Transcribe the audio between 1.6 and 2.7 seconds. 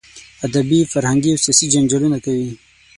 جنجالونه کوي.